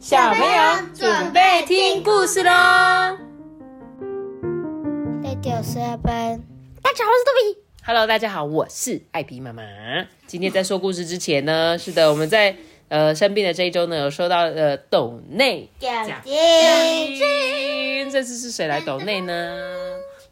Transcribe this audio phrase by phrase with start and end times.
[0.00, 2.50] 小朋友准备听故事喽。
[5.22, 6.42] 六点十二分，
[6.80, 7.62] 大家好，我是豆比。
[7.84, 9.62] Hello，大家好，我是艾比妈妈。
[10.26, 12.56] 今天在说故事之前呢，是的，我们在
[12.88, 19.54] 呃生病的这一周呢，有收到呃抖内奖金，这次是谁来抖内呢？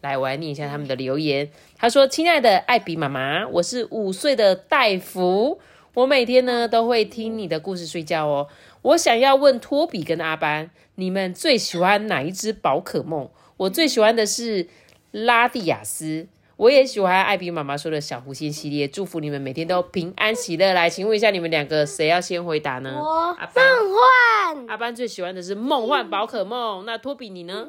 [0.00, 1.50] 来，我来念一下他们的留言。
[1.76, 5.60] 他说：“亲爱的艾比妈妈，我是五岁的戴福，
[5.94, 8.48] 我每天呢都会听你的故事睡觉哦。
[8.82, 13.28] 我想要问托比跟阿班，你们最喜欢哪一只宝可梦？
[13.56, 14.68] 我最喜欢的是
[15.10, 16.28] 拉蒂亚斯。
[16.56, 18.88] 我也喜欢艾比妈妈说的小狐仙系列。
[18.88, 20.72] 祝福你们每天都平安喜乐。
[20.72, 22.92] 来，请问一下你们两个谁要先回答呢？
[22.96, 23.64] 我阿班。
[23.64, 27.68] 梦幻，阿班最喜欢的是梦幻宝可梦，那托比你呢？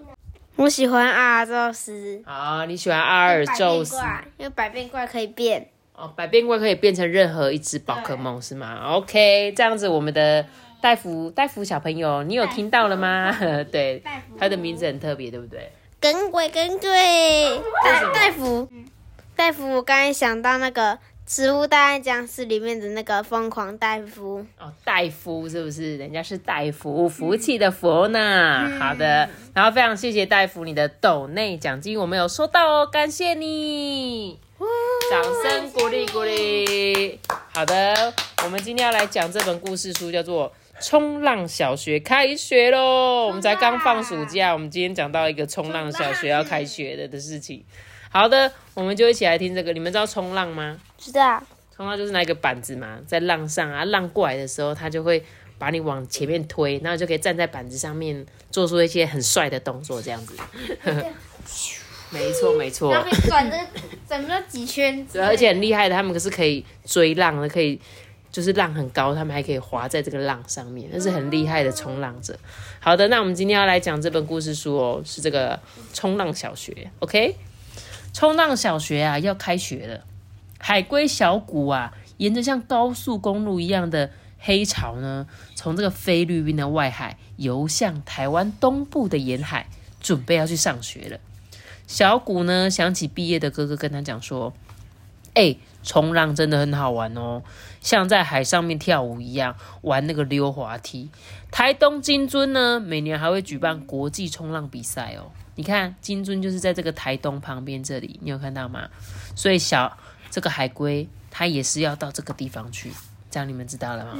[0.55, 2.23] 我喜欢阿尔宙斯。
[2.25, 3.95] 啊，你喜欢阿尔宙斯
[4.37, 5.69] 因为百变怪可以变。
[5.99, 10.45] 哦，百变怪可以变成任何一只宝可梦是吗？OK，这样子我们的
[10.79, 13.35] 戴福戴福小朋友，你有听到了吗？
[13.69, 14.01] 对，
[14.37, 15.69] 他的名字很特别，对不对？
[15.99, 18.69] 耿鬼耿鬼，大大夫，
[19.35, 20.93] 大夫，我刚才想到那个
[21.25, 24.45] 《植物大战僵尸》里面的那个疯狂大夫。
[24.57, 25.97] 哦，戴夫是不是？
[25.97, 28.71] 人家是戴夫，福气的福呢。
[28.79, 34.39] 好的，然后非常谢谢戴夫你的斗内奖金，我们有收到哦，感谢你，
[35.09, 37.19] 掌声鼓励鼓励。
[37.51, 40.53] 好的，我们今天要来讲这本故事书，叫做
[40.87, 43.23] 《冲浪小学开学喽》。
[43.25, 47.65] 我们才刚放暑假，我们今天讲到一个冲浪小学要开学的的事情。
[48.11, 49.73] 好的，我们就一起来听这个。
[49.73, 50.77] 你们知道冲浪吗？
[50.99, 51.41] 知道。
[51.75, 55.23] 冲浪就是拿一个板子嘛，在浪上啊，浪过来的时候，它就会
[55.57, 60.35] 把你往前面推，然后就可以站在板子上面，做出一些很帅的动作，这样子。
[62.11, 62.91] 没错， 没错。
[62.93, 63.57] 然后转着
[64.07, 65.05] 转着几圈。
[65.11, 67.79] 对，而且很厉害的，他们可是可以追浪的，可以
[68.31, 72.37] 就是浪很高，他们还可以滑在这个浪上面，那是很厉害的冲浪者。
[72.79, 75.59] 好的，那我们今天要来讲这本故事书哦，是这个
[75.93, 77.35] 冲浪小学，OK？
[78.13, 80.03] 冲浪小学啊要开学了，
[80.57, 84.09] 海龟小谷啊，沿着像高速公路一样的
[84.39, 89.67] 黑潮呢，从这个菲律宾的外海游向台湾东部的沿海，
[90.01, 91.19] 准备要去上学了。
[91.89, 94.53] 小谷呢想起毕业的哥哥跟他讲说
[95.33, 97.41] ：“哎、冲浪真的很好玩哦，
[97.81, 101.09] 像在海上面跳舞一样，玩那个溜滑梯。
[101.49, 105.31] 台东金尊呢，每年还会举办国际冲浪比赛哦。
[105.55, 108.87] 你看，金尊就是在这个台东旁边这里，你有看到吗？
[109.35, 109.97] 所以小
[110.29, 112.91] 这个海龟它也是要到这个地方去，
[113.31, 114.13] 这样你们知道了吗？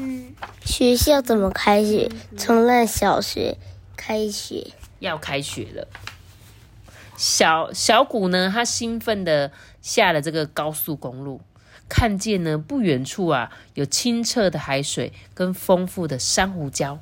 [0.66, 2.10] 学校怎么开学？
[2.36, 3.56] 冲浪小学
[3.96, 4.66] 开学。
[4.98, 5.88] 要开学了。
[7.20, 11.42] 小小谷呢，他兴奋的下了这个高速公路，
[11.90, 17.00] 看见呢不远处啊有清澈的海水跟丰富的珊瑚礁，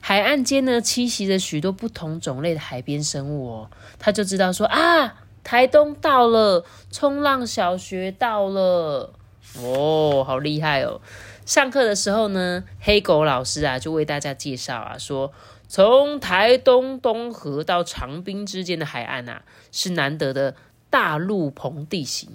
[0.00, 9.12] 海岸间呢栖息着许多不同种类的海边生物哦，他就知道说啊，台东到了，冲浪小学到了，
[9.58, 11.02] 哦，好厉害哦！
[11.44, 15.30] 上课的时候呢，黑狗老师啊就为大家介绍啊说。
[15.70, 20.56] 从台东东河到长滨之间的海岸啊，是难得的
[20.90, 22.28] 大陆棚地形。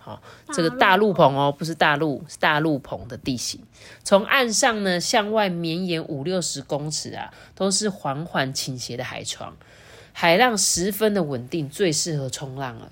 [0.00, 0.20] 好、
[0.52, 3.60] 这个大陆棚哦，不是大陆，是大陆棚的地形。
[4.02, 9.56] 从岸上呢向外绵延五六十公尺啊，都是缓缓倾斜的海床，
[10.12, 12.90] 海浪十分的稳定，最适合冲浪了。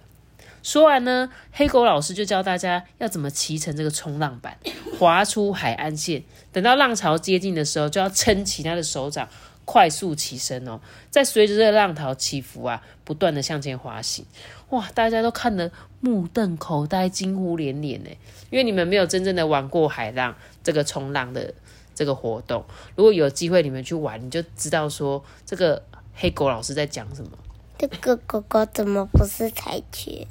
[0.62, 4.56] 说完呢，黑狗老师就教大家要怎么骑乘这个冲浪板，
[4.96, 6.22] 划出海岸线。
[6.52, 9.28] 等到浪潮接近的时候，就要撑起他的手掌，
[9.70, 10.80] 快速起身哦。
[11.12, 14.26] 在随着这个浪潮起伏啊，不断的向前滑行。
[14.70, 15.70] 哇，大家都看得
[16.00, 18.10] 目瞪口呆，惊呼连连呢。
[18.50, 21.54] 因为你们没有真正的玩过海浪这个冲浪的
[21.94, 22.64] 这个活动，
[22.96, 25.80] 如果有机会你们去玩，你就知道说这个
[26.16, 27.30] 黑狗老师在讲什么。
[27.78, 30.26] 这个狗狗怎么不是柴犬？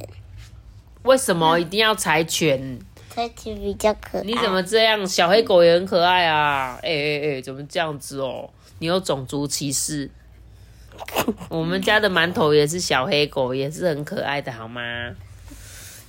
[1.04, 2.78] 为什么一定要柴犬？
[3.10, 4.24] 柴犬比较可爱。
[4.24, 5.08] 你怎么这样？
[5.08, 6.78] 小黑狗也很可爱啊！
[6.84, 8.50] 哎哎哎，怎么这样子哦？
[8.80, 10.10] 你有种族歧视？
[11.50, 14.82] 我们家的馒头也是小黑狗，也是很可爱的，好吗？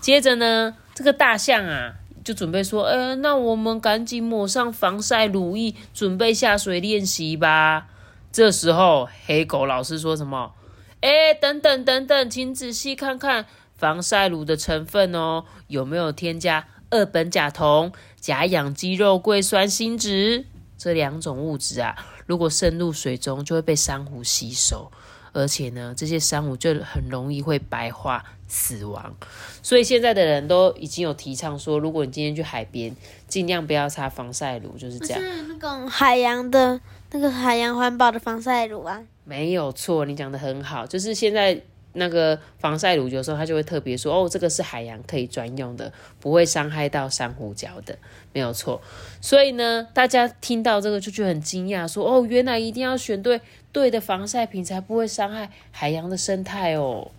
[0.00, 1.94] 接着呢，这个大象啊，
[2.24, 7.86] 就准备说，呃，那我们赶紧抹上防晒乳液，准备下水练习吧。
[8.32, 10.52] 这时候，黑狗老师说什么？
[11.00, 13.46] 哎，等等等等，请仔细看看
[13.76, 20.44] 防晒乳的成分哦，有没有添加二苯甲酮、甲氧基肉桂酸锌酯
[20.80, 21.94] 这两种物质啊？
[22.24, 24.90] 如果渗入水中，就会被珊瑚吸收，
[25.32, 29.14] 而且呢，这些珊瑚就很容易会白化死亡。
[29.62, 32.96] 所以现在的人都已经有提倡说，如果你今天去海边，
[33.28, 35.20] 尽量不要擦防晒乳，就是这样。
[35.20, 36.80] 是那种海洋的
[37.10, 39.02] 那个海洋环保的防晒乳啊。
[39.24, 41.60] 没有错，你讲的很好，就是现在
[41.92, 47.98] 那个防晒乳，有时候它就会特别说，哦，这个是海洋可以专用的，不会伤害到珊瑚礁的，
[48.32, 48.80] 没有错。
[49.20, 53.40] 所以呢，大家听到这个就觉得很惊讶，说，哦，原来一定要选对
[53.72, 57.10] 对的防晒品，才不会伤害海洋的生态哦。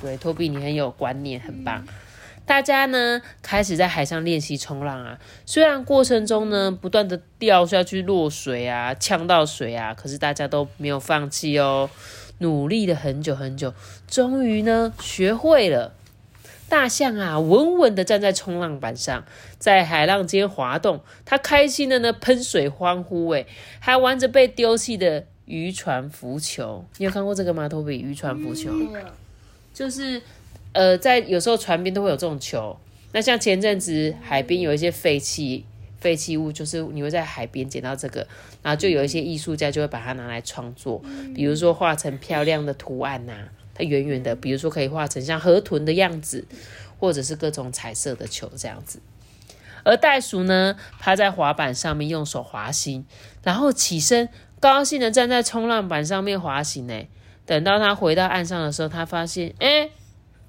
[0.00, 1.84] 对，托比，你很有观念，很棒。
[2.44, 5.16] 大家呢开始在海上练习冲浪啊，
[5.46, 11.88] 虽然过程中呢不断的掉下去落水啊，呛到水啊，可是大家都没有放弃哦，
[12.42, 13.72] 努力了很久很久，
[14.06, 15.94] 终于呢学会了。
[16.68, 19.24] 大象啊，稳稳的站在冲浪板上，
[19.58, 23.46] 在海浪间滑动，它开心的呢喷水欢呼，诶，
[23.80, 26.84] 还玩着被丢弃的渔船浮球。
[26.98, 27.66] 你有看过这个吗？
[27.68, 28.70] 托比，渔船浮球，
[29.72, 30.20] 就是。
[30.74, 32.74] 呃，在有时候船边都会有这种球。
[33.12, 35.66] 那像前阵子海边有一些废弃
[36.02, 38.26] 废弃物，就是你会在海边捡到这个，
[38.60, 41.00] 然后就有一些艺术家就会把它拿来创作，
[41.34, 43.32] 比如说画成漂亮的图案呐，
[43.74, 46.44] 它圆圆的，比如说可以画成像河豚的样子，
[46.98, 49.00] 或者是各种彩色的球这样子。
[49.84, 53.06] 而袋鼠呢，趴在滑板上面用手滑行，
[53.42, 54.28] 然后起身，
[54.60, 57.02] 高兴的站在冲浪板上面滑行呢。
[57.46, 59.90] 等到他回到岸上的时候，他发现，哎。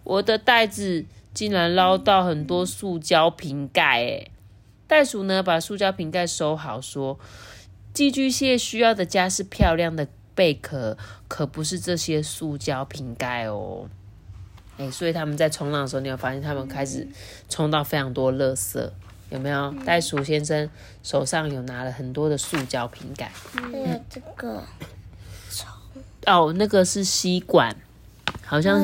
[0.06, 4.31] 我的袋子竟然捞到很多塑胶瓶盖，诶
[4.94, 7.19] 袋鼠呢把塑胶瓶盖收好，说：
[7.95, 10.95] 寄居蟹需要的家是漂亮的贝壳，
[11.28, 13.90] 可不是这些塑胶瓶盖哦。
[14.78, 17.07] 哎，所以他们在冲浪的时候，你有发现他们开始
[17.50, 18.88] 冲到非常多垃圾，
[19.31, 19.74] 有没有？
[19.84, 20.69] 袋鼠先生
[21.01, 24.63] 手上有拿了很多的塑胶瓶盖，还有这个
[26.28, 27.75] 哦，那个是吸管。
[28.45, 28.80] 好像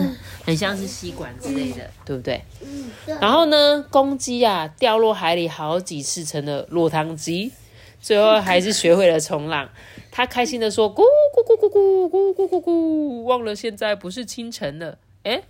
[0.45, 2.43] 很像是吸管之类的，对不对？
[2.61, 2.89] 嗯。
[3.21, 7.51] 然后呢，公鸡啊掉落海里好几次，成了落汤鸡，
[8.01, 9.69] 最后还是学会了冲浪。
[10.11, 15.43] 他开心的说：“咕咕咕咕咕咕咕咕咕，忘了现在不是清晨了。”哎，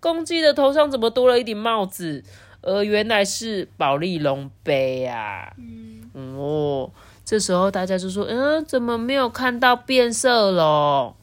[0.00, 2.22] 公鸡的头上怎么多了一顶帽子？
[2.62, 5.52] 而原来是宝丽龙杯啊！
[5.58, 6.90] 嗯哦，
[7.24, 11.14] 这时候大家就说：“嗯，怎么没有看到变色龙？”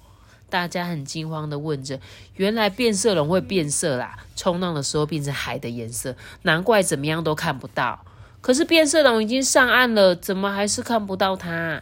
[0.52, 1.98] 大家很惊慌的问着
[2.36, 4.20] ：“原来变色龙会变色啦！
[4.36, 8.06] 冲浪的时候变成海的颜色，难怪怎么样都看不到。
[8.42, 11.82] 可是变色龙已经上岸了，怎么还是看不到它？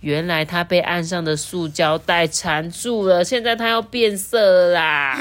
[0.00, 5.18] 原来它被岸上的塑胶袋缠住了，现在它要变色啦！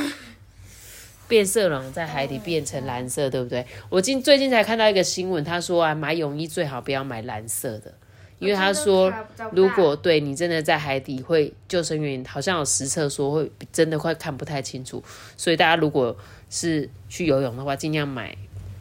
[1.30, 3.66] 变色龙在海底变成蓝色，对不对？
[3.90, 7.94] 我近最近才看到一个新闻，他说啊，买泳衣最好不要买蓝色的。”
[8.42, 9.14] 因为他说，
[9.52, 15.02] 如果对你真的在海底，会救生员好像有实测说会真的会看不太清楚，
[15.38, 16.18] 所以大家如果
[16.50, 18.36] 是去游泳的话，尽量买。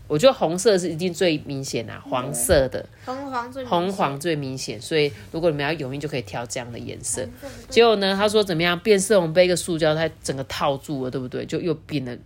[0.08, 7.24] 我觉得红色是一定最明显啊，黄色的红黄最红黄最明显，所以如果你们要泳衣，就可以挑这样的颜色。
[7.68, 8.76] 结果呢，他说怎么样？
[8.80, 11.46] 变色龙背一个塑胶，它整个套住了，对不对？
[11.46, 12.18] 就又变得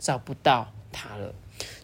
[0.00, 1.32] 找不到它了。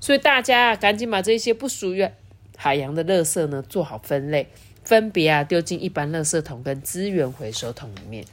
[0.01, 2.09] 所以大家赶紧把这些不属于
[2.57, 4.49] 海洋的垃圾呢做好分类。
[4.83, 8.27] 分别啊丢进一般垃圾桶跟资源回收桶里面。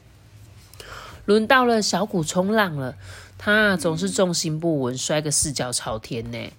[1.24, 2.96] 轮到了小谷冲浪了，
[3.38, 6.52] 他总是重心不稳，摔个四脚朝天呢。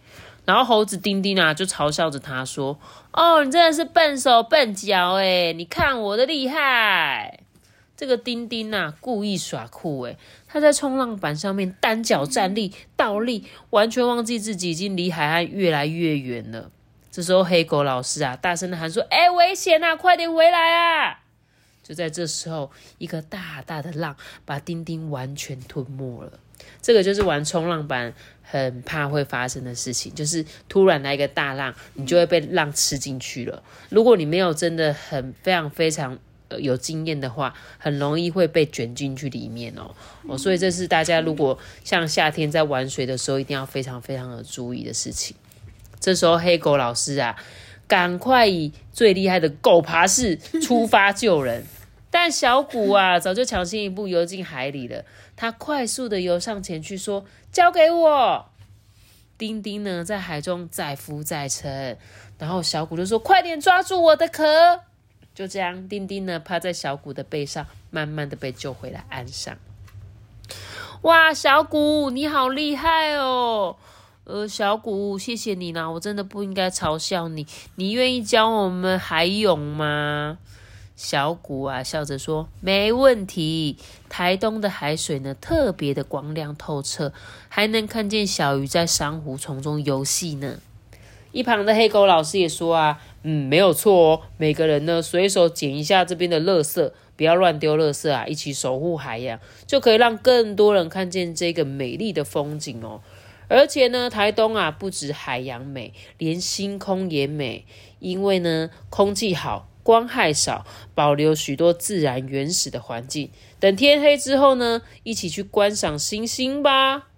[0.47, 2.79] 然后猴子丁丁啊就嘲笑着他说
[3.12, 5.53] ：“哦，你真的是笨手笨脚哎！
[5.53, 7.41] 你看我的厉害。”
[7.94, 10.17] 这个丁丁啊故意耍酷哎，
[10.48, 16.70] 他在冲浪板上面单脚站立倒立，完全忘记自己已经离海岸越来越远了。
[17.13, 21.21] 这时候，黑狗老师啊，大声的喊说：“哎，危险啊，快点回来啊！”
[21.85, 24.17] 就在这时候，一个大大的浪
[24.47, 26.33] 把丁丁完全吞没了。
[26.81, 33.63] 这个就是玩冲浪板很怕会发生的事情，就是突然来一个大浪，你就会被浪吃进去了。
[33.91, 36.19] 如果你没有真的很非常非常
[36.57, 39.95] 有经验的话，很容易会被卷进去里面哦。
[40.27, 45.37] 哦，所以这是大家如果像夏天在玩水的时候，一定要非常非常的注意的事情。
[46.03, 47.37] 这时候，黑狗老师啊，
[47.87, 51.65] 赶快以最厉害的狗爬式出发救人。
[52.11, 55.05] 但小谷啊，早就抢先一步游进海里了。
[55.37, 58.47] 他快速的游上前去，说：“交给我。”
[59.39, 61.97] 丁丁呢，在海中载浮载沉。
[62.39, 64.81] 然后小谷就说：“快点抓住我的壳！”
[65.35, 69.56] 就这样，丁丁呢，趴在小谷的背上，慢慢的被救回了岸上。
[71.03, 73.77] 哇，小谷，你好厉害哦！
[74.24, 75.91] 呃，小谷，谢谢你啦！
[75.91, 77.44] 我真的不应该嘲笑你。
[77.74, 80.38] 你愿意教我们海泳吗？
[80.94, 83.76] 小谷啊，笑着说：“没问题。”
[84.08, 87.12] 台东的海水呢，特别的光亮透彻，
[87.48, 90.60] 还能看见小鱼在珊瑚丛中游戏呢。
[91.32, 94.20] 一旁的黑狗老师也说：“啊，嗯，没有错哦。
[94.36, 103.00] 每个人呢，随手捡一下这边的垃圾，不要乱丢垃圾啊，一起守护海洋，就可以让更多人看见这个美丽的风景哦。
[103.53, 107.67] 而且呢，台东啊，不止海洋美，连星空也美，
[107.99, 113.31] 因为呢，空气好，光害少，保留许多自然原始的环境。
[113.61, 117.09] 等天黑之后呢，一起去观赏星星吧。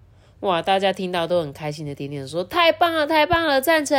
[0.40, 3.96] 哇，大家听到都很开心的点点说：“太棒了，太棒了，赞成！”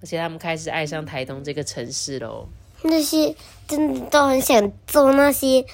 [0.00, 2.46] 而且他们开始爱上台东这个城市喽。
[2.82, 3.34] 那些
[3.66, 5.64] 真的都很想做那些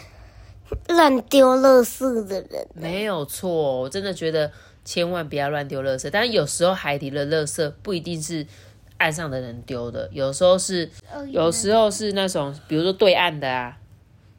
[0.89, 2.67] 乱丢垃圾的人。
[2.73, 4.51] 没有错，我真的觉得
[4.85, 6.09] 千万不要乱丢垃圾。
[6.11, 8.47] 但是有时候海底的垃圾不一定是
[8.99, 10.91] 岸上的人丢的，有时候是，
[11.31, 13.77] 有时候是那种，比如说对岸的啊，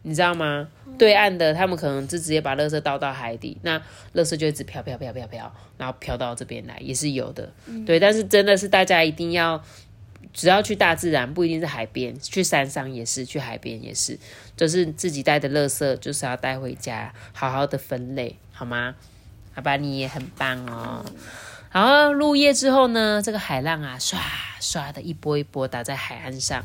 [0.04, 0.68] 你知道吗？
[0.98, 3.78] 对岸的他们可能就直接把垃圾倒到海底，那
[4.14, 7.52] 垃圾就一直飘飘飘飘飘，然后飘到这边来，也是有的。
[7.86, 9.62] 对，但是真的是大家一定要，
[10.32, 14.18] 只要去大自然，不一定是海边，去山上也是，去海边也是，
[14.56, 18.96] 就是自己带的垃圾就是要带回家，好好的分类，好吗？
[19.55, 21.03] 好吧，你也很棒哦。
[21.69, 24.17] 好，入夜之后呢，这个海浪啊，唰
[24.62, 26.63] 唰的一波一波打在海岸上。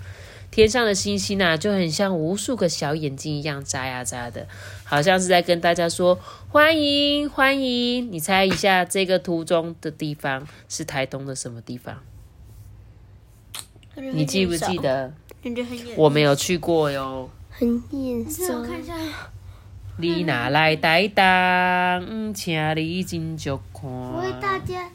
[0.50, 4.48] 天上的星星啊，就很像无数个小眼睛一样眨呀眨的，
[4.82, 6.18] 好像是在跟大家说
[6.48, 8.10] 欢迎欢迎。
[8.10, 12.02] 你猜一下，这个图中的地方是台东的什么地方？
[13.94, 15.12] 你记不记得？
[15.96, 17.30] 我没有去过哟。
[17.50, 18.66] 很眼熟。
[20.00, 22.32] 你哪来台东？
[22.32, 23.90] 请你进去看。
[24.22, 24.88] 为大家。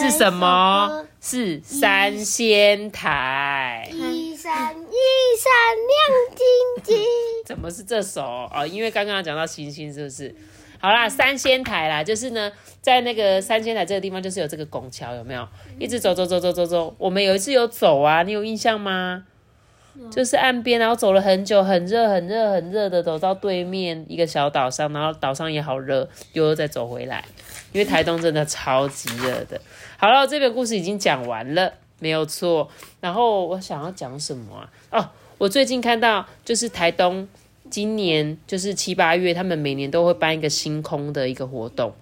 [0.00, 1.04] 是什么？
[1.20, 3.88] 是三仙台。
[3.90, 4.76] 一闪一
[5.36, 5.50] 闪
[5.90, 6.00] 亮
[6.36, 6.44] 晶
[6.84, 7.04] 晶。
[7.44, 8.64] 怎么是这首哦？
[8.70, 10.32] 因为刚刚讲到星星，是不是？
[10.78, 15.48] 好啦，三仙台啦，就是呢，在那个三仙台这个地方，就是有这个拱桥，有没有？
[15.80, 16.94] 一直走走走走走走。
[16.98, 19.24] 我们有一次有走啊，你有印象吗？
[20.10, 27.24] 就是岸边，然后走了很久，很热很热很热的，走到对面一个小岛上，然后岛上也好热，又再走回来。
[27.72, 29.60] 因为台东真的超级热的。
[29.96, 32.68] 好了，这本故事已经讲完了，没有错。
[33.00, 34.70] 然后我想要讲什么啊？
[34.90, 37.26] 哦，我最近看到就是台东
[37.68, 41.92] 今年就是七八月，他们每年都会办一个星空的一个活动，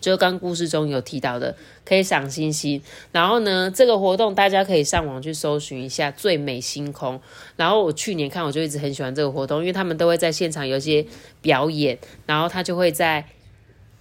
[0.00, 2.82] 就刚故事中有提到的，可以赏星星。
[3.12, 7.20] 然后呢，这个活动大家可以上网去搜寻一下最美星空。
[7.56, 11.06] 然后我去年看，我就一直很喜欢这个活动，因为他们都会在现场有一些
[11.40, 13.24] 表演，然后他就会在。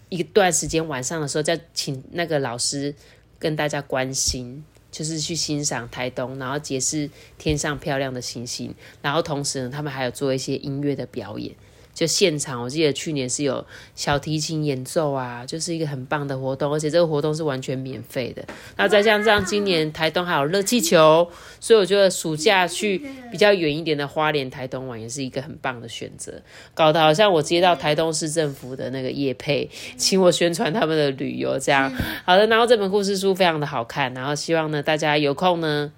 [0.10, 2.96] 一段时间晚上的时候，再请那个老师
[3.38, 11.54] 跟大家关心，就是去欣赏台东，然后解释天上漂亮的星星，然后同时呢，他们还有做一些音乐的表演。
[11.98, 18.46] 就现场，我记得去年是有小提琴演奏啊，就是一个很棒的活动，而且这个活动是完全免费的。
[18.76, 21.28] 那再像这样今年台东还有热气球，
[21.60, 23.02] 所以我觉得暑假去
[23.32, 26.40] 比较远一点的花莲、台东玩也是一个很棒的选择。
[26.76, 31.92] 搞得好像我接到台东市政府的那个业配，请我宣传他们的旅游这样。
[32.24, 35.92] 好的，然后这本故事书非常的好看，然后希望呢大家有空呢。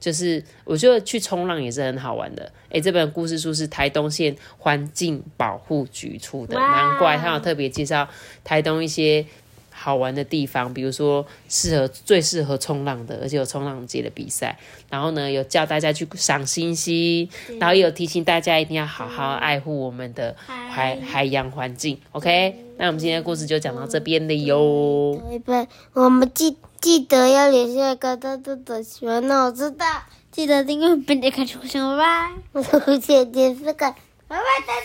[0.00, 2.50] 就是我觉得去冲浪也是很好玩的。
[2.70, 8.08] 诶，这本故事书是台东县环境保护局出的，难怪他有特别介绍
[8.44, 9.24] 台东一些
[9.70, 14.58] 好玩的地方，比如说适合最适合冲浪的，而且有冲浪节的比赛。
[14.90, 17.28] 然后呢，有叫大家去赏星星，
[17.58, 21.98] 然后也有提醒大家一定要好好爱护我们的海海洋环境。
[22.12, 25.20] OK，那我们今天的故事就讲到这边了哟。
[25.44, 26.56] 对，我们记。
[26.80, 29.84] 记得要留下高大的的喜欢，那我知道。
[30.30, 32.80] 记得订阅本节开小铃拜拜。
[32.86, 33.94] 我姐姐是个，拜
[34.28, 34.82] 拜，拜拜，